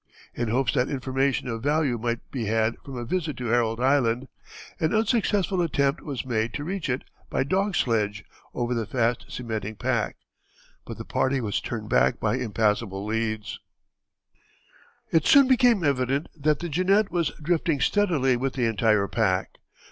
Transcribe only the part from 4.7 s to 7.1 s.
an unsuccessful attempt was made to reach it